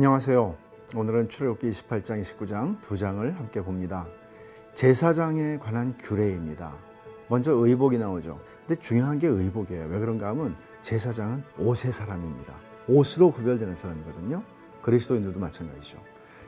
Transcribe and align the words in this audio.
안녕하세요. 0.00 0.56
오늘은 0.96 1.28
출애굽기 1.28 1.68
28장, 1.68 2.22
29장 2.22 2.80
두 2.80 2.96
장을 2.96 3.38
함께 3.38 3.60
봅니다. 3.60 4.06
제사장에 4.72 5.58
관한 5.58 5.94
규례입니다. 5.98 6.74
먼저 7.28 7.52
의복이 7.52 7.98
나오죠. 7.98 8.40
근데 8.66 8.80
중요한 8.80 9.18
게 9.18 9.26
의복이에요. 9.26 9.88
왜 9.88 9.98
그런가 9.98 10.28
하면 10.28 10.56
제사장은 10.80 11.44
옷의 11.58 11.92
사람입니다. 11.92 12.54
옷으로 12.88 13.30
구별되는 13.30 13.74
사람이거든요. 13.74 14.42
그리스도인들도 14.80 15.38
마찬가지죠. 15.38 15.98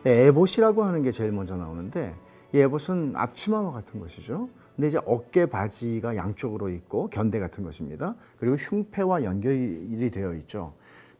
에봇이라고 0.07 0.83
하는 0.85 1.03
게 1.03 1.11
제일 1.11 1.33
먼저 1.33 1.55
나오는데 1.59 2.15
이 2.55 2.59
에봇은 2.59 3.13
앞치마와 3.17 3.73
같은 3.73 4.01
것이죠. 4.01 4.49
근데 4.77 4.89
이제 4.89 4.99
어깨 5.05 5.45
바지가 5.45 6.17
양쪽으로 6.17 6.71
있고 6.71 7.11
견대 7.11 7.39
같은 7.39 7.65
것입니다. 7.65 8.15
그리고 8.39 8.57
흉패와 8.57 9.25
연결이 9.25 10.11
되어 10.11 10.33
있죠. 10.37 10.73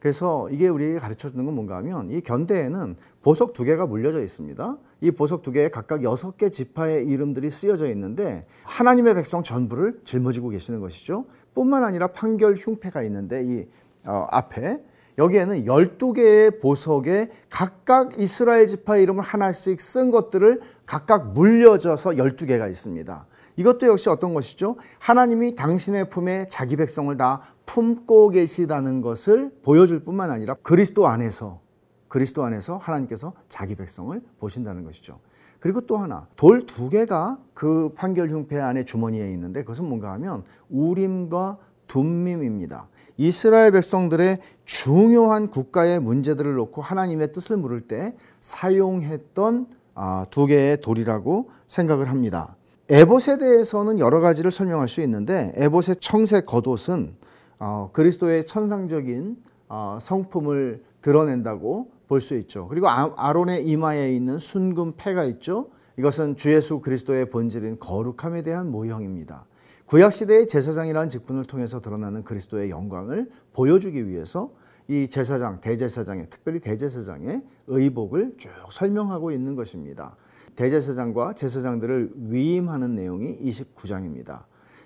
그래서 0.03 0.49
이게 0.49 0.67
우리에게 0.67 0.99
가르쳐 0.99 1.29
주는 1.29 1.45
건 1.45 1.55
뭔가 1.55 1.77
하면 1.77 2.11
이 2.11 2.19
견대에는 2.19 2.97
보석 3.21 3.53
두 3.53 3.63
개가 3.63 3.85
물려져 3.85 4.21
있습니다. 4.21 4.77
이 4.99 5.11
보석 5.11 5.43
두 5.43 5.53
개에 5.53 5.69
각각 5.69 6.03
여섯 6.03 6.35
개 6.35 6.49
지파의 6.49 7.05
이름들이 7.05 7.49
쓰여져 7.49 7.87
있는데 7.91 8.45
하나님의 8.63 9.15
백성 9.15 9.43
전부를 9.43 10.01
짊어지고 10.03 10.49
계시는 10.49 10.81
것이죠. 10.81 11.23
뿐만 11.53 11.85
아니라 11.85 12.07
판결 12.07 12.55
흉패가 12.55 13.01
있는데 13.03 13.45
이 13.45 13.65
어, 14.03 14.27
앞에 14.29 14.83
여기에는 15.17 15.65
열두 15.65 16.11
개의 16.11 16.59
보석에 16.59 17.29
각각 17.49 18.19
이스라엘 18.19 18.65
지파 18.65 18.97
이름을 18.97 19.23
하나씩 19.23 19.79
쓴 19.79 20.11
것들을 20.11 20.59
각각 20.85 21.31
물려져서 21.31 22.17
열두 22.17 22.45
개가 22.47 22.67
있습니다. 22.67 23.25
이것도 23.55 23.87
역시 23.87 24.09
어떤 24.09 24.33
것이죠? 24.33 24.77
하나님이 24.99 25.55
당신의 25.55 26.09
품에 26.09 26.47
자기 26.49 26.75
백성을 26.75 27.15
다 27.17 27.41
품고 27.65 28.29
계시다는 28.29 29.01
것을 29.01 29.51
보여줄 29.61 30.03
뿐만 30.03 30.31
아니라 30.31 30.55
그리스도 30.63 31.07
안에서 31.07 31.61
그리스도 32.07 32.43
안에서 32.43 32.77
하나님께서 32.77 33.33
자기 33.49 33.75
백성을 33.75 34.21
보신다는 34.39 34.83
것이죠. 34.83 35.19
그리고 35.59 35.81
또 35.81 35.97
하나 35.97 36.27
돌 36.35 36.65
두 36.65 36.89
개가 36.89 37.37
그 37.53 37.93
판결 37.95 38.29
흉패 38.29 38.59
안에 38.59 38.85
주머니에 38.85 39.31
있는데 39.31 39.61
그것은 39.61 39.85
뭔가 39.85 40.11
하면 40.13 40.43
우림과 40.69 41.57
둠밈입니다. 41.87 42.87
이스라엘 43.17 43.71
백성들의 43.71 44.39
중요한 44.65 45.49
국가의 45.49 45.99
문제들을 45.99 46.53
놓고 46.55 46.81
하나님의 46.81 47.31
뜻을 47.31 47.57
물을 47.57 47.81
때 47.81 48.15
사용했던 48.41 49.67
아, 49.95 50.25
두 50.31 50.47
개의 50.47 50.81
돌이라고 50.81 51.51
생각을 51.67 52.09
합니다. 52.09 52.55
에봇에 52.93 53.39
대해서는 53.39 53.97
여러 53.97 54.19
가지를 54.19 54.51
설명할 54.51 54.87
수 54.87 55.01
있는데 55.01 55.51
에봇의 55.55 55.95
청색 55.99 56.45
겉옷은 56.45 57.15
어, 57.57 57.89
그리스도의 57.91 58.45
천상적인 58.45 59.37
어, 59.67 59.97
성품을 59.99 60.83
드러낸다고 61.01 61.89
볼 62.07 62.21
수 62.21 62.35
있죠. 62.35 62.67
그리고 62.67 62.87
아, 62.89 63.33
론의 63.33 63.65
이마에 63.65 64.13
있는 64.15 64.37
순금 64.37 64.93
패가 64.95 65.23
있죠. 65.23 65.69
이것은 65.97 66.35
주 66.35 66.53
예수 66.53 66.81
그리스도의 66.81 67.31
본질인 67.31 67.79
거룩함에 67.79 68.43
대한 68.43 68.69
모형입니다. 68.69 69.47
구약 69.87 70.13
시대의 70.13 70.45
제사장이라는 70.45 71.09
직분을 71.09 71.45
통해서 71.45 71.81
드러나는 71.81 72.23
그리스도의 72.23 72.69
영광을 72.69 73.31
보여주기 73.53 74.07
위해서 74.07 74.51
이 74.87 75.07
제사장, 75.07 75.59
대제사장의 75.61 76.27
특별히 76.29 76.59
대제사장의 76.59 77.41
의복을 77.65 78.35
쭉 78.37 78.51
설명하고 78.69 79.31
있는 79.31 79.55
것입니다. 79.55 80.15
대제사장과 80.55 81.33
제사장들을 81.33 82.11
위임하는 82.15 82.95
내용이 82.95 83.37
29장입니다. 83.39 84.43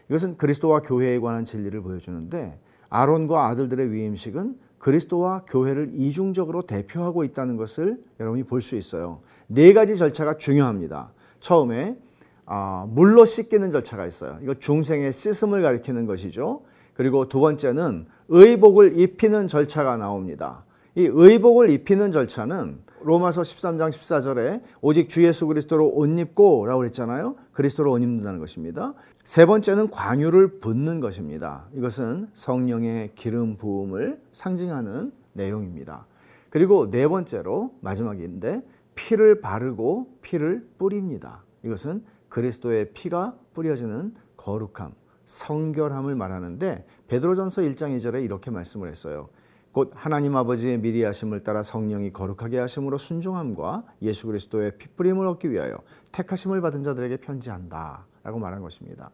이것은 0.10 0.38
그리스도와 0.38 0.82
교회에 0.82 1.20
관한 1.20 1.46
진리를 1.46 1.80
보여주는데 1.82 2.60
아론과 2.90 3.48
아들들의 3.48 3.92
위임식은 3.92 4.58
그리스도와 4.80 5.44
교회를 5.48 5.90
이중적으로 5.94 6.62
대표하고 6.62 7.24
있다는 7.24 7.58
것을 7.58 8.02
여러분이 8.20 8.44
볼 8.44 8.62
수 8.62 8.76
있어요. 8.76 9.22
네 9.48 9.74
가지 9.74 9.98
절차가 9.98 10.38
중요합니다. 10.38 11.12
처음에 11.40 11.98
아, 12.46 12.86
물로 12.90 13.26
씻기는 13.26 13.72
절차가 13.72 14.06
있어요. 14.08 14.38
이거 14.42 14.54
중생의 14.54 15.12
씻음을 15.12 15.62
가리키는 15.62 16.06
것이죠. 16.06 16.62
그리고 16.94 17.28
두 17.28 17.42
번째는 17.42 18.06
의복을 18.30 18.98
입히는 19.00 19.48
절차가 19.48 19.98
나옵니다. 19.98 20.64
이 20.98 21.08
의복을 21.14 21.70
입히는 21.70 22.12
절차는 22.12 22.80
로마서 23.04 23.42
13장 23.42 23.92
14절에 23.92 24.64
오직 24.82 25.10
주 25.10 25.24
예수 25.24 25.46
그리스도로 25.46 25.92
옷 25.94 26.08
입고 26.08 26.66
라고 26.66 26.80
그랬잖아요. 26.80 27.36
그리스도로 27.52 27.92
옷 27.92 28.02
입는다는 28.02 28.40
것입니다. 28.40 28.96
세 29.24 29.46
번째는 29.46 29.92
관유를 29.92 30.60
붓는 30.60 31.00
것입니다. 31.00 31.68
이것은 31.76 32.30
성령의 32.34 33.12
기름 33.14 33.58
부음을 33.58 34.20
상징하는 34.32 35.12
내용입니다. 35.34 36.08
그리고 36.50 36.90
네 36.90 37.08
번째로 37.08 37.76
마지막인데 37.82 38.66
피를 38.96 39.40
바르고 39.40 40.18
피를 40.24 40.68
뿌립니다. 40.80 41.44
이것은 41.64 42.04
그리스도의 42.30 42.94
피가 42.94 43.38
뿌려지는 43.54 44.16
거룩함, 44.36 44.96
성결함을 45.26 46.16
말하는데 46.16 46.88
베드로전서 47.08 47.62
1장 47.62 47.96
2절에 47.96 48.24
이렇게 48.24 48.50
말씀을 48.50 48.88
했어요. 48.88 49.30
곧 49.72 49.92
하나님 49.96 50.36
아버지의 50.36 50.80
미리 50.80 51.04
하심을 51.04 51.44
따라 51.44 51.64
성령이 51.64 52.12
거룩하게 52.12 52.60
하심으로 52.60 52.98
순종함과 52.98 53.84
예수 54.02 54.28
그리스도의 54.28 54.78
피뿌림을 54.78 55.26
얻기 55.28 55.52
위하여 55.52 55.78
택하심을 56.12 56.62
받은 56.62 56.84
자들에게 56.84 57.18
편지한다라고 57.18 58.40
말한 58.40 58.62
것입니다. 58.62 59.12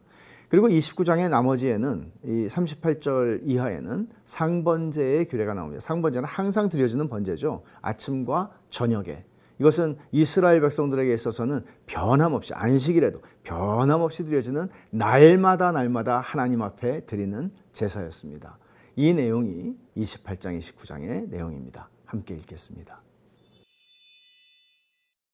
그리고 0.50 0.68
29장의 0.68 1.30
나머지에는 1.30 2.12
이 2.26 2.48
38절 2.48 3.42
이하에는 3.44 4.08
상번제의 4.24 5.26
규례가 5.26 5.56
나옵니다. 5.56 5.82
상번제는 5.82 6.28
항상 6.28 6.70
드려지는 6.70 7.10
번제죠. 7.10 7.64
아침과 7.82 8.52
저녁에. 8.70 9.26
이것은 9.60 9.98
이스라엘 10.12 10.62
백성들에게 10.62 11.12
있어서는 11.14 11.62
변함없이 11.86 12.54
안식일에도 12.54 13.22
변함없이 13.44 14.26
드려지는 14.26 14.68
날마다 14.92 15.72
날마다 15.72 16.20
하나님 16.20 16.62
앞에 16.62 17.06
드리는 17.06 17.52
제사였습니다. 17.72 18.58
이 18.96 19.14
내용이 19.14 19.76
28장, 19.98 20.58
29장의 20.58 21.30
내용입니다. 21.30 21.90
함께 22.06 22.36
읽겠습니다. 22.36 23.02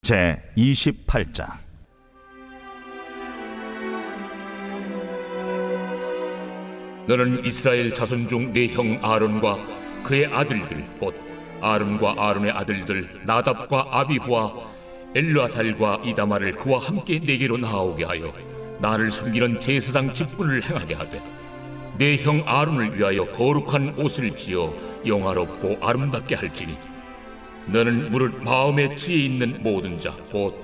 제 0.01 0.41
28장 0.57 1.57
너는 7.07 7.43
이스라엘 7.43 7.93
자손 7.93 8.27
중 8.27 8.53
네 8.53 8.67
형 8.67 8.99
아론과 9.03 10.03
그의 10.03 10.27
아들들 10.27 10.85
곧 10.99 11.13
아론과 11.61 12.15
아론의 12.17 12.51
아들들 12.51 13.25
나답과 13.25 13.87
아비후와 13.91 14.69
엘르아살과 15.15 16.03
이다마를 16.05 16.53
그와 16.53 16.79
함께 16.79 17.19
내게로 17.19 17.57
나오게 17.57 18.05
하여 18.05 18.31
나를 18.79 19.11
섬기는 19.11 19.59
제사장 19.59 20.13
직분을 20.13 20.63
행하게 20.63 20.93
하되 20.93 21.38
내 21.99 22.15
형 22.17 22.41
아론을 22.45 22.97
위하여 22.97 23.25
거룩한 23.33 23.95
옷을 23.99 24.31
지어 24.31 24.73
영화롭고 25.05 25.79
아름답게 25.81 26.33
할지니. 26.35 26.77
너는 27.67 28.09
무릇 28.11 28.41
마음에 28.41 28.95
지혜 28.95 29.17
있는 29.25 29.61
모든 29.61 29.99
자 29.99 30.11
곧 30.31 30.55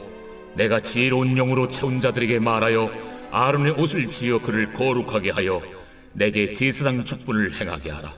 내가 0.55 0.79
지혜로운 0.79 1.35
영으로 1.35 1.67
채운 1.67 1.99
자들에게 1.99 2.39
말하여 2.39 2.89
아론의 3.31 3.73
옷을 3.73 4.09
지어 4.09 4.39
그를 4.39 4.71
거룩하게 4.71 5.31
하여 5.31 5.61
내게 6.13 6.53
제사장 6.53 7.03
축분을 7.03 7.53
행하게 7.59 7.89
하라. 7.91 8.13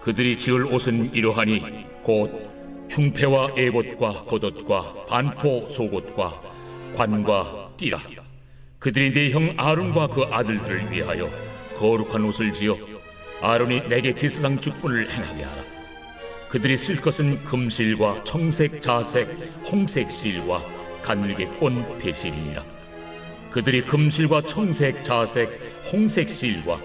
그들이 0.00 0.36
지을 0.36 0.66
옷은 0.66 1.14
이러하니 1.14 1.86
곧 2.02 2.50
중패와 2.90 3.52
에봇과 3.56 4.24
겉옷과 4.24 5.06
반포 5.08 5.68
속옷과 5.70 6.42
관과 6.96 7.70
띠라. 7.76 8.00
그들이 8.80 9.12
내 9.12 9.30
형 9.30 9.54
아론과 9.56 10.08
그 10.08 10.24
아들들을 10.24 10.90
위하여 10.90 11.30
거룩한 11.78 12.24
옷을 12.24 12.52
지어 12.52 12.76
아론이 13.40 13.88
내게 13.88 14.14
제사장 14.14 14.58
직분을 14.58 15.10
행하게 15.10 15.42
하라. 15.42 15.62
그들이 16.48 16.76
쓸 16.76 16.96
것은 17.00 17.42
금실과 17.44 18.22
청색, 18.24 18.82
자색, 18.82 19.28
홍색 19.70 20.10
실과 20.10 20.64
가늘게 21.02 21.46
꼰 21.58 21.98
배실이니라. 21.98 22.64
그들이 23.50 23.82
금실과 23.82 24.42
청색, 24.42 25.02
자색, 25.02 25.50
홍색 25.92 26.28
실과 26.28 26.80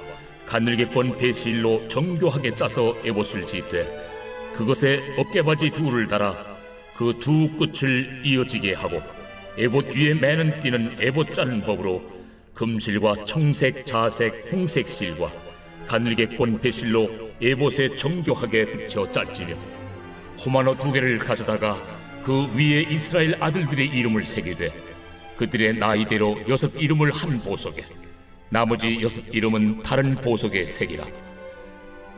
가늘게 0.46 0.86
꼰 0.86 1.16
배실로 1.18 1.88
정교하게 1.88 2.56
짜서 2.56 2.96
에봇을 3.06 3.46
짓되 3.46 4.08
그것에 4.54 5.02
어깨바지 5.18 5.70
둘을 5.72 6.08
달아 6.08 6.58
그 6.96 7.14
두 7.20 7.48
끝을 7.58 8.22
이어지게 8.26 8.74
하고 8.74 9.02
에봇 9.58 9.88
위에 9.96 10.14
매는 10.16 10.60
띠는 10.62 10.96
에봇 11.00 11.34
짜는 11.34 11.60
법으로 11.62 12.17
금실과 12.58 13.24
청색, 13.26 13.86
자색, 13.86 14.52
홍색 14.52 14.90
실과 14.90 15.32
가늘게 15.88 16.26
꼰 16.26 16.60
배실로 16.60 17.30
에봇에 17.40 17.96
정교하게 17.96 18.72
붙여 18.72 19.10
짤지며 19.12 19.56
호마노 20.44 20.76
두 20.76 20.92
개를 20.92 21.20
가져다가 21.20 21.78
그 22.24 22.52
위에 22.56 22.82
이스라엘 22.90 23.38
아들들의 23.40 23.88
이름을 23.88 24.24
새기되 24.24 24.74
그들의 25.38 25.76
나이대로 25.76 26.42
여섯 26.50 26.74
이름을 26.76 27.12
한 27.12 27.40
보석에 27.40 27.84
나머지 28.50 29.02
여섯 29.04 29.24
이름은 29.32 29.84
다른 29.84 30.16
보석에 30.16 30.64
새기라. 30.64 31.06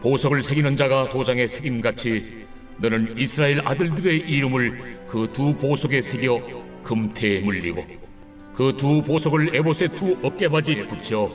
보석을 0.01 0.41
새기는 0.41 0.77
자가 0.77 1.09
도장에 1.09 1.47
새김같이 1.47 2.45
너는 2.77 3.17
이스라엘 3.17 3.59
아들들의 3.67 4.19
이름을 4.19 4.99
그 5.05 5.27
두 5.33 5.53
보석에 5.57 6.01
새겨 6.01 6.41
금태에 6.83 7.41
물리고 7.41 8.08
그 8.53 8.75
두 8.75 9.01
보석을 9.01 9.55
에봇의 9.55 9.89
두 9.95 10.17
어깨바지에 10.21 10.87
붙여 10.87 11.29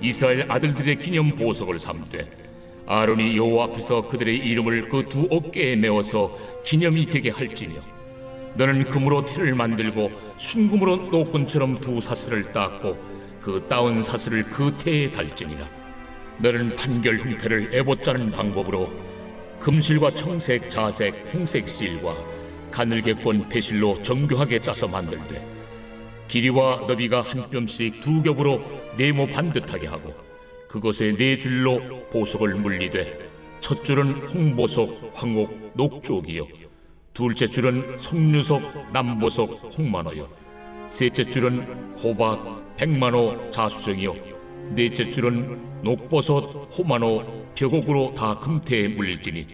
이스라엘 0.00 0.50
아들들의 0.50 0.98
기념 0.98 1.30
보석을 1.34 1.78
삼되 1.80 2.30
아론이 2.86 3.36
여호와 3.36 3.64
앞에서 3.64 4.06
그들의 4.06 4.36
이름을 4.36 4.88
그 4.88 5.08
두 5.08 5.26
어깨에 5.30 5.76
메어서 5.76 6.30
기념이 6.64 7.06
되게 7.06 7.30
할지며 7.30 7.74
너는 8.54 8.84
금으로 8.84 9.26
태를 9.26 9.54
만들고 9.54 10.10
순금으로 10.38 10.96
노끈처럼 11.10 11.74
두 11.76 12.00
사슬을 12.00 12.52
닦고 12.52 12.96
그 13.42 13.66
따온 13.68 14.02
사슬을 14.02 14.42
그 14.44 14.74
태에 14.76 15.10
달지니라. 15.10 15.68
너는 16.38 16.74
판결 16.74 17.16
흉패를 17.18 17.70
에봇 17.72 18.02
자는 18.02 18.28
방법으로 18.28 18.90
금실과 19.60 20.10
청색, 20.14 20.70
자색, 20.70 21.34
홍색 21.34 21.68
실과 21.68 22.16
가늘게 22.70 23.12
꼰 23.14 23.46
배실로 23.48 24.00
정교하게 24.02 24.58
짜서 24.60 24.86
만들되 24.88 25.55
길이와 26.28 26.86
너비가 26.86 27.20
한 27.20 27.48
뼘씩 27.50 28.00
두 28.00 28.22
겹으로 28.22 28.62
네모 28.96 29.28
반듯하게 29.28 29.86
하고 29.86 30.14
그것에 30.68 31.14
네 31.16 31.36
줄로 31.38 31.80
보석을 32.10 32.54
물리되 32.56 33.26
첫 33.60 33.84
줄은 33.84 34.12
홍보석, 34.28 35.12
황옥, 35.14 35.72
녹쪽이요. 35.74 36.46
둘째 37.14 37.46
줄은 37.46 37.96
석류석, 37.98 38.92
남보석, 38.92 39.72
홍만호요. 39.76 40.28
셋째 40.88 41.24
줄은 41.24 41.94
호박, 41.96 42.76
백만호, 42.76 43.50
자수정이요. 43.50 44.14
넷째 44.74 45.08
줄은 45.08 45.82
녹버섯, 45.82 46.78
호만호, 46.78 47.46
벽옥으로 47.54 48.12
다 48.14 48.38
금태에 48.38 48.88
물릴지니 48.88 49.46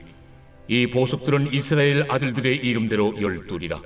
이 0.68 0.86
보석들은 0.88 1.52
이스라엘 1.52 2.10
아들들의 2.10 2.56
이름대로 2.56 3.20
열둘이라 3.20 3.80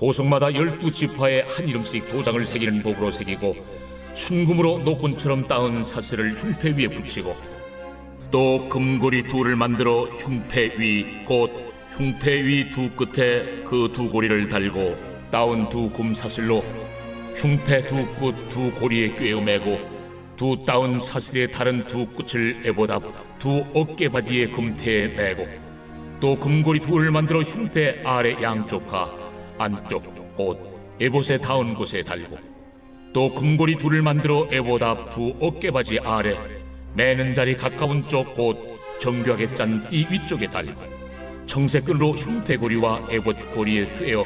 보석마다 0.00 0.54
열두 0.54 0.90
지파에 0.90 1.42
한 1.42 1.68
이름씩 1.68 2.08
도장을 2.08 2.42
새기는 2.44 2.82
법으로 2.82 3.10
새기고 3.10 3.54
순금으로 4.14 4.78
노끈처럼 4.78 5.42
따은 5.42 5.84
사슬을 5.84 6.32
흉패 6.34 6.70
위에 6.70 6.88
붙이고 6.88 7.34
또 8.30 8.66
금고리 8.70 9.28
둘을 9.28 9.56
만들어 9.56 10.04
흉패 10.06 10.78
위 10.78 11.24
곧 11.26 11.50
흉패 11.90 12.44
위 12.44 12.70
두 12.70 12.90
끝에 12.92 13.62
그 13.64 13.90
두 13.92 14.08
고리를 14.10 14.48
달고 14.48 14.96
따온 15.30 15.68
두 15.68 15.90
금사슬로 15.90 16.64
흉패 17.34 17.86
두 17.86 18.06
끝 18.18 18.48
두 18.48 18.70
고리에 18.72 19.14
꿰어매고 19.16 19.78
두 20.36 20.56
따온 20.64 20.98
사슬의 20.98 21.52
다른 21.52 21.86
두 21.86 22.06
끝을 22.06 22.62
에보답 22.64 23.02
두 23.38 23.62
어깨바디에 23.74 24.48
금태에 24.48 25.08
매고 25.08 25.46
또 26.20 26.38
금고리 26.38 26.80
둘을 26.80 27.10
만들어 27.10 27.40
흉패 27.42 28.02
아래 28.04 28.34
양쪽과 28.40 29.19
안쪽 29.60 30.02
곧 30.36 30.58
에봇에 30.98 31.36
닿은 31.36 31.74
곳에 31.74 32.02
달고 32.02 32.38
또 33.12 33.34
금고리 33.34 33.76
둘을 33.76 34.00
만들어 34.00 34.48
에보답 34.50 35.10
두 35.10 35.34
어깨바지 35.38 35.98
아래 36.00 36.34
매는 36.94 37.34
자리 37.34 37.54
가까운 37.54 38.06
쪽 38.08 38.32
곧 38.32 38.56
정교하게 38.98 39.52
짠 39.52 39.86
띠 39.88 40.06
위쪽에 40.10 40.48
달고 40.48 40.80
청색끈으로 41.44 42.12
흉패고리와 42.12 43.08
에봇 43.10 43.52
고리에 43.52 43.94
꿰어 43.96 44.24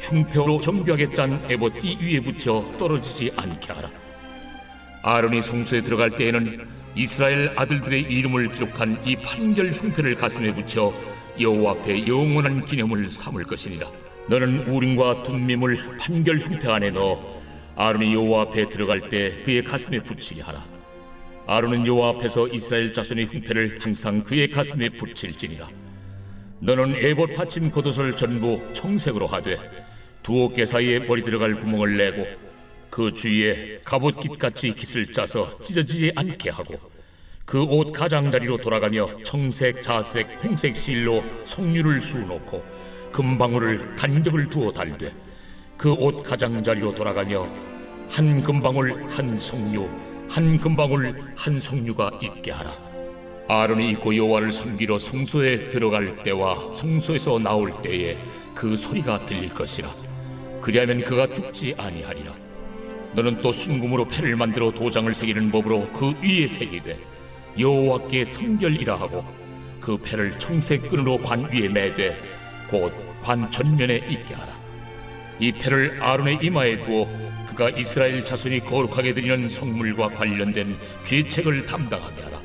흉패로 0.00 0.58
정교하게 0.58 1.14
짠 1.14 1.40
에봇 1.48 1.78
띠 1.78 1.96
위에 2.00 2.20
붙여 2.20 2.64
떨어지지 2.76 3.30
않게 3.36 3.72
하라. 3.72 3.88
아론이 5.02 5.42
성소에 5.42 5.82
들어갈 5.82 6.10
때에는 6.10 6.66
이스라엘 6.96 7.52
아들들의 7.56 8.02
이름을 8.02 8.50
기록한 8.50 9.00
이 9.04 9.14
판결 9.14 9.70
흉패를 9.70 10.16
가슴에 10.16 10.52
붙여 10.52 10.92
여호와 11.38 11.72
앞에 11.72 12.06
영원한 12.06 12.64
기념을 12.64 13.10
삼을 13.10 13.44
것이니라 13.44 13.86
너는 14.28 14.66
우림과 14.68 15.22
둠밈을 15.24 15.96
판결 15.98 16.38
흉패 16.38 16.68
안에 16.70 16.90
넣어 16.90 17.42
아론이 17.74 18.14
여호와 18.14 18.42
앞에 18.42 18.68
들어갈 18.68 19.08
때 19.08 19.42
그의 19.44 19.64
가슴에 19.64 20.00
붙이게 20.00 20.42
하라. 20.42 20.64
아론은 21.46 21.86
여호와 21.86 22.10
앞에서 22.10 22.48
이스라엘 22.48 22.92
자손의 22.92 23.26
흉패를 23.26 23.78
항상 23.80 24.20
그의 24.20 24.50
가슴에 24.50 24.90
붙일지니라. 24.90 25.68
너는 26.60 26.94
에봇 26.96 27.34
받침 27.34 27.70
겉옷을 27.70 28.14
전부 28.14 28.60
청색으로 28.74 29.26
하되 29.26 29.56
두 30.22 30.44
어깨 30.44 30.64
사이에 30.66 31.00
머리 31.00 31.22
들어갈 31.22 31.56
구멍을 31.56 31.96
내고 31.96 32.24
그 32.90 33.12
주위에 33.12 33.80
갑옷깃 33.84 34.38
같이 34.38 34.72
깃을 34.72 35.12
짜서 35.12 35.58
찢어지지 35.60 36.12
않게 36.14 36.50
하고 36.50 36.78
그 37.44 37.64
옷 37.64 37.90
가장자리로 37.92 38.58
돌아가며 38.58 39.24
청색, 39.24 39.82
자색, 39.82 40.44
홍색 40.44 40.76
실로 40.76 41.24
석류를 41.44 42.00
수놓고 42.00 42.81
금방울을 43.12 43.96
간격을 43.96 44.48
두어 44.50 44.72
달되 44.72 45.12
그 45.76 45.92
옷 45.92 46.22
가장자리로 46.22 46.94
돌아가며 46.94 47.48
한 48.08 48.42
금방울 48.42 49.04
한 49.08 49.38
석류 49.38 49.88
한 50.28 50.58
금방울 50.58 51.32
한 51.36 51.60
석류가 51.60 52.18
있게 52.22 52.50
하라. 52.52 52.72
아론이 53.48 53.90
입고 53.90 54.16
여호와를 54.16 54.52
섬기러 54.52 54.98
성소에 54.98 55.68
들어갈 55.68 56.22
때와 56.22 56.72
성소에서 56.72 57.38
나올 57.38 57.72
때에 57.82 58.16
그 58.54 58.76
소리가 58.76 59.24
들릴 59.24 59.48
것이라. 59.50 59.88
그리하면 60.60 61.02
그가 61.04 61.26
죽지 61.26 61.74
아니하리라. 61.76 62.32
너는 63.14 63.40
또 63.42 63.52
순금으로 63.52 64.06
패를 64.06 64.36
만들어 64.36 64.70
도장을 64.70 65.12
새기는 65.12 65.50
법으로 65.50 65.90
그 65.92 66.14
위에 66.22 66.48
새기되 66.48 66.98
여호와께 67.58 68.24
성결이라 68.24 68.96
하고 68.96 69.24
그 69.80 69.98
패를 69.98 70.38
청색 70.38 70.88
끈으로 70.88 71.18
관 71.18 71.50
위에 71.52 71.68
매되 71.68 72.16
곧 72.72 73.12
관 73.22 73.50
전면에 73.50 73.96
있게 74.08 74.34
하라. 74.34 74.52
이 75.38 75.52
패를 75.52 76.02
아론의 76.02 76.40
이마에 76.42 76.82
두어 76.82 77.08
그가 77.46 77.70
이스라엘 77.70 78.24
자손이 78.24 78.60
거룩하게 78.60 79.14
드리는 79.14 79.48
성물과 79.48 80.10
관련된 80.10 80.76
죄책을 81.04 81.66
담당하게 81.66 82.22
하라. 82.22 82.42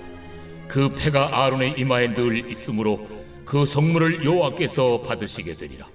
그 0.67 0.93
패가 0.93 1.43
아론의 1.43 1.75
이마에 1.77 2.13
늘 2.13 2.49
있으므로 2.49 3.07
그 3.45 3.65
성물을 3.65 4.23
여호와께서 4.23 5.01
받으시게 5.01 5.53
되리라. 5.53 5.87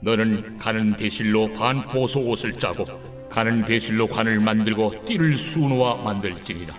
너는 0.00 0.58
가는 0.58 0.96
배실로 0.96 1.52
반포 1.52 2.06
속옷을 2.06 2.52
짜고 2.54 2.84
가는 3.28 3.64
배실로 3.64 4.06
관을 4.06 4.40
만들고 4.40 5.04
띠를 5.04 5.36
수놓아 5.36 5.96
만들지니라. 6.02 6.74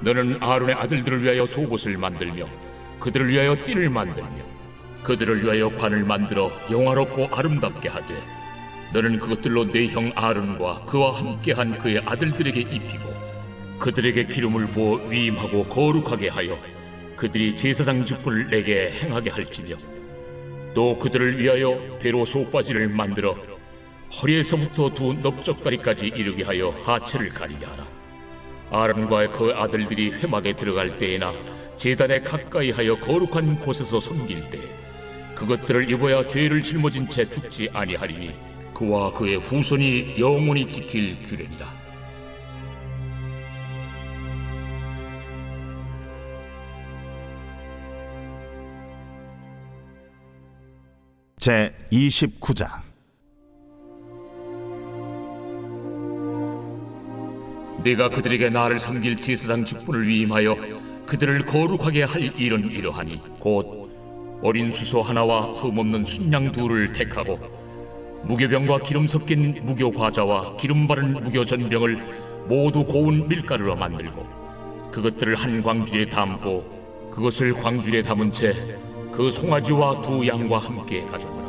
너는 0.00 0.38
아론의 0.40 0.74
아들들을 0.74 1.22
위하여 1.22 1.46
속옷을 1.46 1.96
만들며 1.98 2.46
그들을 3.00 3.28
위하여 3.28 3.56
띠를 3.62 3.90
만들며 3.90 4.53
그들을 5.04 5.44
위하여 5.44 5.68
관을 5.68 6.04
만들어 6.04 6.50
영화롭고 6.70 7.28
아름답게 7.32 7.88
하되 7.88 8.14
너는 8.92 9.18
그것들로 9.18 9.70
내 9.70 9.86
형 9.88 10.12
아론과 10.14 10.86
그와 10.86 11.14
함께한 11.18 11.78
그의 11.78 11.98
아들들에게 12.04 12.60
입히고 12.60 13.14
그들에게 13.78 14.26
기름을 14.26 14.68
부어 14.68 14.96
위임하고 15.08 15.64
거룩하게 15.64 16.28
하여 16.28 16.58
그들이 17.16 17.54
제사장 17.54 18.04
직분을 18.04 18.48
내게 18.50 18.90
행하게 18.90 19.30
할지며 19.30 19.76
또 20.74 20.98
그들을 20.98 21.38
위하여 21.38 21.78
배로 22.00 22.24
속바지를 22.24 22.88
만들어 22.88 23.36
허리에서부터 24.20 24.90
두 24.94 25.12
넓적다리까지 25.14 26.08
이르게 26.08 26.44
하여 26.44 26.70
하체를 26.84 27.30
가리게 27.30 27.64
하라. 27.64 27.86
아론과 28.70 29.30
그 29.32 29.52
아들들이 29.54 30.12
회막에 30.12 30.52
들어갈 30.54 30.98
때에나 30.98 31.32
제단에 31.76 32.20
가까이 32.20 32.70
하여 32.70 32.96
거룩한 32.98 33.60
곳에서 33.60 34.00
섬길 34.00 34.50
때 34.50 34.58
그것들을 35.44 35.90
입어야 35.90 36.26
죄를 36.26 36.62
짊어진 36.62 37.08
채 37.10 37.24
죽지 37.28 37.68
아니하리니 37.72 38.34
그와 38.72 39.12
그의 39.12 39.36
후손이 39.36 40.14
영원히 40.18 40.68
지킬 40.70 41.22
규례니라. 41.22 41.84
제 51.36 51.74
29장 51.92 52.80
내가 57.82 58.08
그들에게 58.08 58.48
나를 58.48 58.78
섬길 58.78 59.20
제사장 59.20 59.62
직분을 59.66 60.08
위임하여 60.08 60.56
그들을 61.04 61.44
거룩하게 61.44 62.04
할 62.04 62.22
일은 62.40 62.70
이러하니 62.70 63.20
곧 63.38 63.83
어린 64.42 64.72
수소 64.72 65.02
하나와 65.02 65.42
흠없는 65.52 66.04
순양 66.04 66.52
둘을 66.52 66.92
택하고 66.92 67.38
무교병과 68.24 68.80
기름 68.80 69.06
섞인 69.06 69.54
무교 69.62 69.90
과자와 69.90 70.56
기름 70.56 70.86
바른 70.86 71.12
무교 71.14 71.44
전병을 71.44 71.98
모두 72.48 72.84
고운 72.84 73.28
밀가루로 73.28 73.76
만들고 73.76 74.26
그것들을 74.90 75.34
한 75.34 75.62
광주에 75.62 76.06
담고 76.06 77.10
그것을 77.10 77.54
광주에 77.54 78.02
담은 78.02 78.32
채 78.32 78.54
그 79.14 79.30
송아지와 79.30 80.02
두 80.02 80.26
양과 80.26 80.58
함께 80.58 81.04
가져오라. 81.04 81.44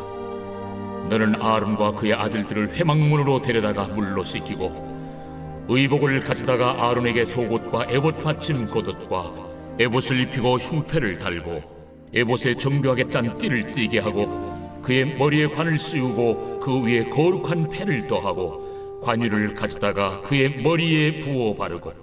너는 1.10 1.42
아론과 1.42 1.94
그의 1.96 2.14
아들들을 2.14 2.76
회막문으로 2.76 3.42
데려다가 3.42 3.88
물로 3.88 4.24
씻기고 4.24 5.66
의복을 5.68 6.20
가져다가 6.20 6.88
아론에게 6.88 7.26
속옷과 7.26 7.88
에봇 7.90 8.22
받침 8.22 8.68
겉옷과 8.68 9.34
에봇을 9.80 10.20
입히고 10.22 10.58
흉패를 10.60 11.18
달고 11.18 11.75
에봇에 12.16 12.56
정교하게 12.56 13.10
짠 13.10 13.36
띠를 13.36 13.72
띠게 13.74 14.00
하고 14.00 14.56
그의 14.82 15.18
머리에 15.18 15.48
관을 15.48 15.78
씌우고 15.78 16.60
그 16.62 16.82
위에 16.84 17.04
거룩한 17.10 17.68
패를 17.70 18.08
더하고 18.08 19.02
관유를 19.04 19.54
가져다가 19.54 20.22
그의 20.22 20.62
머리에 20.62 21.20
부어 21.22 21.56
바르고 21.56 21.94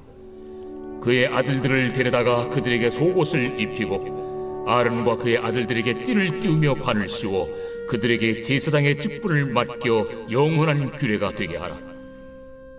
그의 1.01 1.27
아들들을 1.27 1.93
데려다가 1.93 2.49
그들에게 2.51 2.91
속옷을 2.91 3.59
입히고 3.59 4.65
아론과 4.69 5.17
그의 5.17 5.39
아들들에게 5.39 6.05
띠를 6.05 6.41
띄우며 6.41 6.75
관을 6.75 7.09
씌워 7.09 7.49
그들에게 7.89 8.43
제사장의 8.43 9.01
직분을 9.01 9.47
맡겨 9.47 10.27
영원한 10.31 10.95
규례가 10.95 11.35
되게 11.35 11.57
하라. 11.57 11.79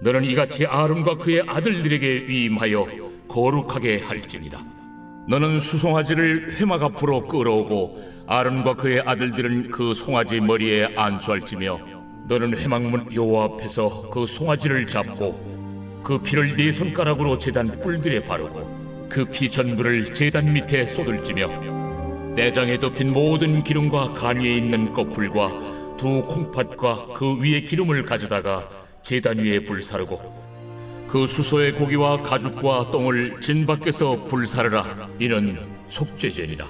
너는 0.01 0.23
이같이 0.23 0.65
아론과 0.65 1.17
그의 1.17 1.43
아들들에게 1.45 2.25
위임하여 2.27 2.87
거룩하게 3.27 3.99
할지니라. 3.99 4.82
너는 5.27 5.59
수송아지를 5.59 6.53
회막 6.53 6.83
앞으로 6.83 7.21
끌어오고 7.21 8.23
아론과 8.27 8.75
그의 8.75 9.01
아들들은 9.05 9.71
그 9.71 9.93
송아지 9.93 10.39
머리에 10.41 10.89
안수할지며 10.95 11.79
너는 12.27 12.57
회막문 12.57 13.13
여호와 13.13 13.45
앞에서 13.45 14.09
그 14.09 14.25
송아지를 14.25 14.85
잡고 14.85 16.01
그 16.03 16.17
피를 16.19 16.55
네 16.57 16.71
손가락으로 16.71 17.37
제단 17.37 17.79
뿔들에 17.81 18.23
바르고 18.23 19.07
그 19.09 19.25
피 19.25 19.49
전부를 19.49 20.13
제단 20.13 20.51
밑에 20.51 20.85
쏟을지며 20.87 22.33
내장에 22.35 22.79
덮인 22.79 23.13
모든 23.13 23.63
기름과 23.63 24.13
간 24.13 24.37
위에 24.37 24.57
있는 24.57 24.91
꺼풀과 24.91 25.95
두 25.97 26.23
콩팥과 26.23 27.09
그 27.15 27.39
위에 27.39 27.61
기름을 27.61 28.03
가져다가 28.03 28.67
제단 29.01 29.37
위에 29.37 29.59
불사르고 29.59 30.42
그 31.13 31.27
수소의 31.27 31.73
고기와 31.73 32.23
가죽과 32.23 32.89
똥을 32.89 33.39
진 33.39 33.67
밖에서 33.67 34.15
불사르라. 34.15 35.09
이는 35.19 35.59
속죄제니라. 35.87 36.67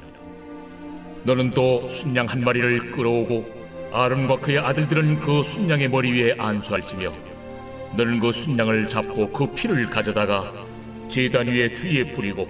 너는 1.23 1.51
또 1.51 1.87
순양 1.87 2.27
한 2.27 2.41
마리를 2.41 2.91
끌어오고 2.91 3.89
아론과 3.93 4.41
그의 4.41 4.59
아들들은 4.59 5.21
그 5.21 5.43
순양의 5.43 5.87
머리 5.87 6.11
위에 6.11 6.35
안수할지며 6.37 7.13
너는 7.95 8.19
그 8.19 8.33
순양을 8.33 8.89
잡고 8.89 9.31
그 9.31 9.49
피를 9.53 9.89
가져다가 9.89 10.51
제단 11.07 11.47
위에 11.47 11.73
주위에 11.73 12.11
뿌리고 12.11 12.49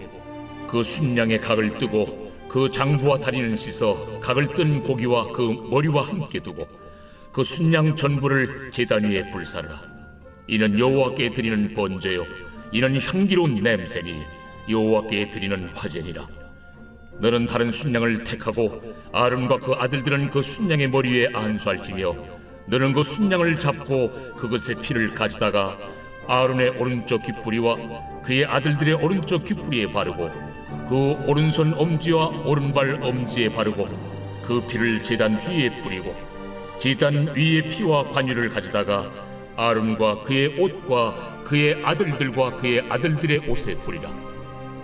그 0.67 0.81
순양의 0.81 1.41
각을 1.41 1.77
뜨고 1.77 2.33
그 2.50 2.71
장부와 2.71 3.19
다리는 3.19 3.55
씻어 3.55 4.19
각을 4.19 4.55
뜬 4.55 4.81
고기와 4.81 5.27
그 5.27 5.67
머리와 5.69 6.07
함께 6.07 6.39
두고 6.39 6.67
그 7.31 7.43
순양 7.43 7.95
전부를 7.95 8.71
제단 8.71 9.03
위에 9.03 9.29
불사르라 9.29 9.92
이는 10.47 10.77
여호와께 10.77 11.29
드리는 11.29 11.73
번제요. 11.73 12.25
이는 12.71 13.00
향기로운 13.00 13.55
냄새니 13.55 14.23
여호와께 14.69 15.29
드리는 15.29 15.69
화제니라. 15.73 16.27
너는 17.19 17.45
다른 17.45 17.71
순양을 17.71 18.23
택하고 18.23 18.81
아론과 19.13 19.59
그 19.59 19.73
아들들은 19.73 20.31
그 20.31 20.41
순양의 20.41 20.89
머리 20.89 21.13
위에 21.13 21.27
안수할지며 21.33 22.13
너는 22.67 22.93
그 22.93 23.03
순양을 23.03 23.59
잡고 23.59 24.35
그것의 24.35 24.81
피를 24.81 25.13
가지다가 25.13 25.77
아론의 26.27 26.69
오른쪽 26.71 27.21
귓뿌리와 27.23 28.21
그의 28.23 28.45
아들들의 28.45 28.95
오른쪽 28.95 29.45
귓뿌리에 29.45 29.91
바르고 29.91 30.31
그 30.89 31.13
오른손 31.27 31.73
엄지와 31.75 32.27
오른발 32.45 33.00
엄지에 33.01 33.50
바르고 33.50 33.88
그 34.43 34.65
피를 34.67 35.03
제단 35.03 35.39
주위에 35.39 35.81
뿌리고 35.81 36.15
제단 36.79 37.33
위에 37.35 37.62
피와 37.69 38.09
관유를 38.09 38.50
가지다가 38.50 39.12
아론과 39.55 40.24
그의 40.24 40.60
옷과 40.60 41.43
그의 41.43 41.83
아들들과 41.83 42.55
그의 42.57 42.86
아들들의 42.89 43.50
옷에 43.50 43.75
뿌리라. 43.75 44.10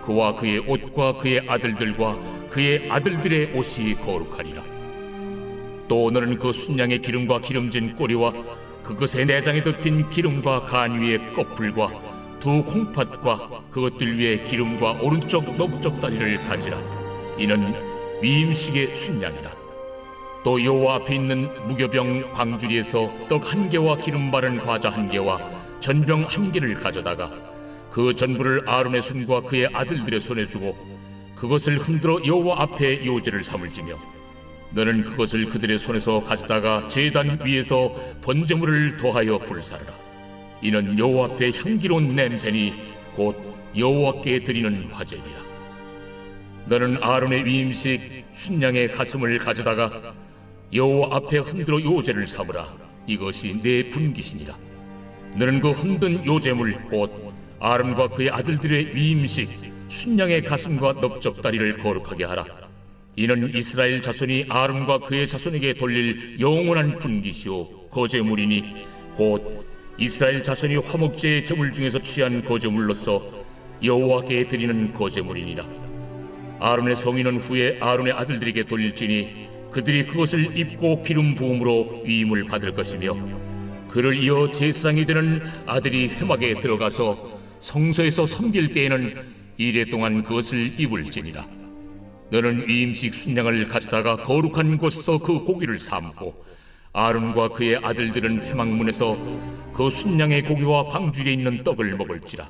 그와 0.01 0.35
그의 0.35 0.59
옷과 0.59 1.17
그의 1.17 1.45
아들들과 1.47 2.17
그의 2.49 2.89
아들들의 2.89 3.53
옷이 3.55 3.95
거룩하리라. 3.95 4.63
또 5.87 6.11
너는 6.11 6.37
그 6.37 6.51
순양의 6.51 7.01
기름과 7.01 7.41
기름진 7.41 7.95
꼬리와 7.95 8.33
그것의 8.83 9.25
내장에 9.25 9.63
덮인 9.63 10.09
기름과 10.09 10.61
간 10.61 10.99
위의 10.99 11.33
꺼풀과 11.33 12.37
두 12.39 12.63
콩팥과 12.63 13.63
그것들 13.69 14.19
위에 14.19 14.43
기름과 14.43 14.99
오른쪽 15.01 15.43
넓적 15.57 15.99
다리를 15.99 16.37
가지라. 16.45 16.77
이는 17.37 17.73
위임식의 18.21 18.95
순양이라 18.95 19.58
또 20.43 20.63
여호와 20.63 20.95
앞에 20.95 21.15
있는 21.15 21.49
무교병 21.67 22.33
광주리에서 22.33 23.11
떡 23.27 23.51
한 23.51 23.69
개와 23.69 23.97
기름 23.97 24.31
바른 24.31 24.59
과자 24.59 24.89
한 24.89 25.09
개와 25.09 25.39
전병 25.79 26.23
한 26.23 26.51
개를 26.51 26.75
가져다가 26.75 27.31
그 27.91 28.13
전부를 28.15 28.69
아론의 28.69 29.01
손과 29.01 29.41
그의 29.41 29.69
아들들의 29.73 30.21
손에 30.21 30.45
주고 30.45 30.75
그것을 31.35 31.79
흔들어 31.79 32.19
여호와 32.25 32.61
앞에 32.61 33.05
요제를 33.05 33.43
삼을지며 33.43 33.97
너는 34.71 35.03
그것을 35.03 35.45
그들의 35.45 35.79
손에서 35.79 36.21
가져다가 36.21 36.87
제단 36.87 37.39
위에서 37.43 37.95
번제물을 38.21 38.97
더하여 38.97 39.39
불사르라. 39.39 39.91
이는 40.61 40.99
여호와 40.99 41.25
앞에 41.31 41.51
향기로운 41.55 42.13
냄새니 42.13 42.73
곧 43.15 43.35
여호와께 43.75 44.43
드리는 44.43 44.89
화제니라. 44.91 45.39
너는 46.65 47.01
아론의 47.01 47.45
위임식 47.45 48.25
순양의 48.31 48.91
가슴을 48.91 49.39
가져다가 49.39 50.13
여호와 50.73 51.15
앞에 51.17 51.39
흔들어 51.39 51.81
요제를 51.81 52.27
삼으라. 52.27 52.75
이것이 53.07 53.57
내 53.61 53.89
분기시니라. 53.89 54.55
너는 55.37 55.59
그 55.61 55.71
흔든 55.71 56.25
요제물 56.25 56.89
곧 56.89 57.33
아론과 57.59 58.09
그의 58.09 58.29
아들들의 58.29 58.95
위임식 58.95 59.49
순양의 59.87 60.43
가슴과 60.43 60.93
넓적다리를 60.93 61.77
거룩하게 61.79 62.25
하라. 62.25 62.45
이는 63.15 63.51
이스라엘 63.53 64.01
자손이 64.01 64.45
아론과 64.47 64.99
그의 64.99 65.27
자손에게 65.27 65.73
돌릴 65.73 66.39
영원한 66.39 66.99
분기시오 66.99 67.89
거제물이니 67.89 68.85
곧 69.15 69.65
이스라엘 69.97 70.43
자손이 70.43 70.77
화목제의 70.77 71.45
제물 71.45 71.73
중에서 71.73 71.99
취한 71.99 72.43
거제물로서 72.45 73.21
여호와께 73.83 74.47
드리는 74.47 74.93
거제물이니라. 74.93 75.67
아론의 76.59 76.95
성인은 76.95 77.37
후에 77.37 77.79
아론의 77.81 78.13
아들들에게 78.13 78.63
돌릴지니 78.63 79.48
그들이 79.71 80.07
그것을 80.07 80.57
입고 80.57 81.01
기름 81.03 81.35
부음으로 81.35 82.01
위임을 82.05 82.45
받을 82.45 82.73
것이며 82.73 83.15
그를 83.87 84.15
이어 84.23 84.49
제사장이 84.51 85.05
되는 85.05 85.41
아들이 85.65 86.07
회막에 86.07 86.59
들어가서 86.59 87.39
성소에서 87.59 88.25
섬길 88.25 88.71
때에는 88.71 89.15
이래 89.57 89.85
동안 89.85 90.23
그것을 90.23 90.79
입을지니라. 90.79 91.45
너는 92.31 92.67
위임식 92.67 93.13
순양을 93.13 93.67
가져다가 93.67 94.17
거룩한 94.17 94.77
곳에서 94.77 95.17
그 95.17 95.39
고기를 95.39 95.79
삶고 95.79 96.45
아론과 96.93 97.49
그의 97.49 97.77
아들들은 97.77 98.41
회막문에서 98.41 99.17
그 99.73 99.89
순양의 99.89 100.43
고기와 100.43 100.85
광주리에 100.85 101.33
있는 101.33 101.63
떡을 101.63 101.95
먹을지라. 101.95 102.47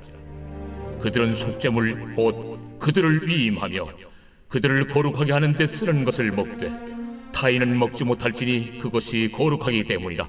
그들은 0.99 1.33
속죄물 1.33 2.15
곧 2.15 2.79
그들을 2.79 3.27
위임하며 3.27 3.87
그들을 4.49 4.87
거룩하게 4.87 5.31
하는 5.31 5.53
데 5.53 5.65
쓰는 5.65 6.03
것을 6.03 6.31
먹되 6.31 6.71
타인은 7.39 7.79
먹지 7.79 8.03
못할지니 8.03 8.79
그것이 8.79 9.31
거룩하기 9.31 9.85
때문이라. 9.85 10.27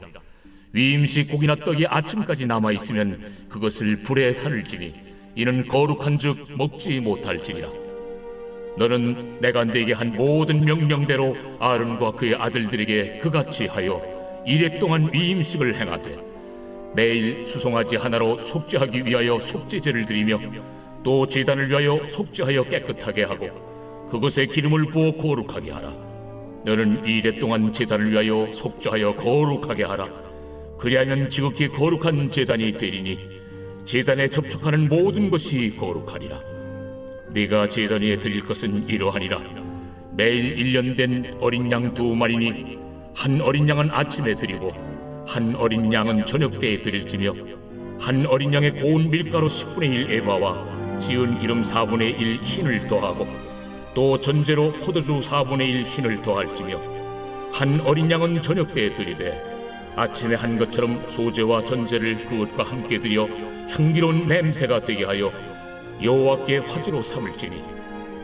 위임식 0.73 1.29
고기나 1.33 1.57
떡이 1.57 1.89
아침까지 1.89 2.47
남아 2.47 2.71
있으면 2.71 3.49
그것을 3.49 3.97
불에 4.05 4.33
살을지니 4.33 4.93
이는 5.35 5.67
거룩한즉 5.67 6.57
먹지 6.57 7.01
못할지니라. 7.01 7.69
너는 8.79 9.41
내가 9.41 9.65
네게 9.65 9.93
한 9.93 10.15
모든 10.15 10.65
명령대로 10.65 11.37
아론과 11.59 12.13
그의 12.13 12.37
아들들에게 12.37 13.19
그같이 13.19 13.67
하여 13.67 14.01
이래 14.47 14.79
동안 14.79 15.11
위임식을 15.13 15.75
행하되 15.75 16.17
매일 16.95 17.45
수송아지 17.45 17.97
하나로 17.97 18.39
속죄하기 18.39 19.05
위하여 19.05 19.41
속죄제를 19.41 20.07
드리며 20.07 20.39
또 21.03 21.27
제단을 21.27 21.71
위하여 21.71 22.09
속죄하여 22.09 22.69
깨끗하게 22.69 23.25
하고 23.25 24.07
그것에 24.09 24.47
기름을 24.47 24.91
부어 24.91 25.17
거룩하게 25.17 25.73
하라 25.73 26.10
너는 26.65 27.05
이래 27.05 27.39
동안 27.39 27.73
제단을 27.73 28.11
위하여 28.11 28.51
속죄하여 28.53 29.15
거룩하게 29.17 29.85
하라. 29.85 30.09
그리하면 30.79 31.31
지극히 31.31 31.69
거룩한 31.69 32.31
제단이 32.31 32.77
되리니 32.77 33.19
제단에 33.85 34.29
접촉하는 34.29 34.89
모든 34.89 35.31
것이 35.31 35.75
거룩하리라. 35.79 36.41
네가 37.33 37.69
제단 37.69 38.03
위에 38.03 38.19
드릴 38.19 38.45
것은 38.45 38.89
이러하니라. 38.89 39.39
매일 40.17 40.59
일년된 40.59 41.35
어린 41.41 41.71
양 41.71 41.95
두 41.95 42.15
마리니 42.15 42.79
한 43.15 43.41
어린 43.41 43.69
양은 43.69 43.91
아침에 43.91 44.35
드리고 44.35 44.73
한 45.27 45.55
어린 45.57 45.93
양은 45.93 46.27
저녁 46.27 46.59
때에 46.59 46.81
드릴지며 46.81 47.33
한 48.01 48.27
어린 48.27 48.53
양의 48.53 48.73
고운 48.81 49.11
밀가루 49.11 49.47
10분의 49.47 49.83
1 49.83 50.11
에바와 50.11 50.99
지은 50.99 51.39
기름 51.39 51.63
4분의 51.63 52.21
1 52.21 52.43
흰을 52.43 52.87
더하고 52.87 53.27
또 53.95 54.19
전제로 54.21 54.73
포도주 54.73 55.21
4분의 55.21 55.61
1 55.61 55.83
흰을 55.85 56.23
더할지며 56.23 56.81
한 57.53 57.81
어린 57.81 58.11
양은 58.11 58.43
저녁 58.43 58.73
때에 58.73 58.93
드리되 58.95 59.51
아침에 59.97 60.37
한 60.37 60.59
것처럼 60.59 61.09
소제와 61.09 61.65
전제를 61.65 62.27
그것과 62.27 62.63
함께 62.63 62.99
드려 62.99 63.29
향기로운 63.69 64.29
냄새가 64.29 64.81
되게 64.81 65.05
하여 65.05 65.33
여호와께 66.03 66.59
화제로 66.59 67.03
삼을지니 67.03 67.63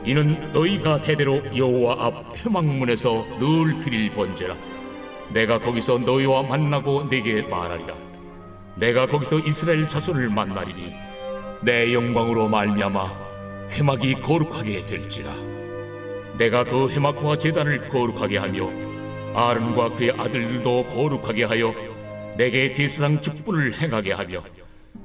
이는 0.04 0.52
너희가 0.52 1.00
대대로 1.00 1.42
여호와 1.56 1.96
앞 1.99 2.46
회막문에서 2.46 3.38
늘 3.40 3.80
드릴 3.80 4.12
번제라. 4.14 4.54
내가 5.30 5.58
거기서 5.58 5.99
너희와 5.99 6.44
만나고 6.44 7.08
내게 7.08 7.42
말하리라. 7.42 7.92
내가 8.76 9.06
거기서 9.06 9.40
이스라엘 9.40 9.88
자손을 9.88 10.28
만나리니 10.28 10.94
내 11.62 11.92
영광으로 11.92 12.49
말미암아 12.49 13.25
회막이 13.73 14.14
거룩하게 14.14 14.87
될지라. 14.87 15.35
내가 16.38 16.64
그 16.64 16.88
회막과 16.90 17.38
제단을 17.38 17.88
거룩하게 17.88 18.38
하며 18.38 18.70
아론과 19.35 19.94
그의 19.94 20.12
아들들도 20.12 20.87
거룩하게 20.87 21.44
하여 21.44 21.75
내게 22.37 22.73
제사장 22.73 23.20
직분을 23.20 23.75
행하게 23.75 24.12
하며 24.12 24.42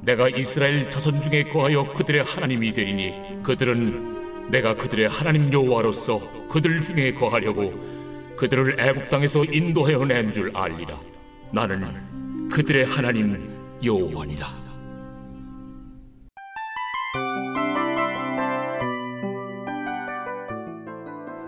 내가 0.02 0.30
이스라엘 0.30 0.90
자손 0.90 1.22
중에 1.22 1.44
거하여 1.44 1.94
그들의 1.94 2.24
하나님이 2.24 2.72
되리니 2.72 3.44
그들은 3.44 4.50
내가 4.52 4.76
그들의 4.76 5.08
하나님 5.08 5.52
여호와로서 5.52 6.48
그들 6.50 6.82
중에 6.82 7.14
거하려고 7.14 7.74
그들을 8.36 8.80
애굽 8.80 9.08
땅에서 9.08 9.46
인도하여 9.46 10.04
낸 10.06 10.32
줄 10.32 10.52
알리라. 10.56 11.00
나는 11.54 12.50
그들의 12.50 12.86
하나님 12.86 13.50
여호와니라 13.84 14.61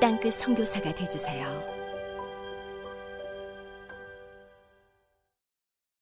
땅끝 0.00 0.34
선교사가 0.34 0.94
되주세요. 0.94 1.75